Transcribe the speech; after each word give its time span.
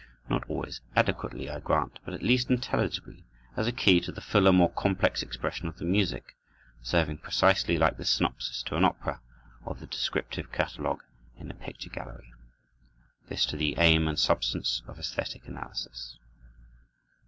Not 0.27 0.49
always 0.49 0.81
adequately, 0.95 1.47
I 1.47 1.59
grant, 1.59 1.99
but 2.03 2.15
at 2.15 2.23
least 2.23 2.49
intelligibly, 2.49 3.23
as 3.55 3.67
a 3.67 3.71
key 3.71 4.01
to 4.01 4.11
the 4.11 4.19
fuller, 4.19 4.51
more 4.51 4.71
complex 4.71 5.21
expression 5.21 5.67
of 5.67 5.77
the 5.77 5.85
music; 5.85 6.35
serving 6.81 7.19
precisely 7.19 7.77
like 7.77 7.97
the 7.97 8.05
synopsis 8.05 8.63
to 8.63 8.77
an 8.77 8.83
opera, 8.83 9.21
or 9.63 9.75
the 9.75 9.85
descriptive 9.85 10.51
catalogue 10.51 11.03
in 11.37 11.51
a 11.51 11.53
picture 11.53 11.91
gallery. 11.91 12.33
This 13.29 13.45
is 13.45 13.51
the 13.51 13.75
aim 13.77 14.07
and 14.07 14.17
substance 14.17 14.81
of 14.87 14.97
esthetic 14.97 15.45
analysis. 15.45 16.17